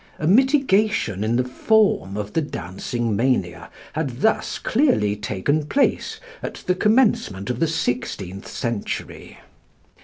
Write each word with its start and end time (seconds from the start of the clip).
A 0.17 0.25
mitigation 0.25 1.23
in 1.23 1.35
the 1.35 1.43
form 1.43 2.17
of 2.17 2.33
the 2.33 2.41
Dancing 2.41 3.15
Mania 3.15 3.69
had 3.93 4.21
thus 4.21 4.57
clearly 4.57 5.15
taken 5.15 5.67
place 5.67 6.19
at 6.41 6.55
the 6.65 6.73
commencement 6.73 7.51
of 7.51 7.59
the 7.59 7.67
sixteenth 7.67 8.47
century. 8.47 9.37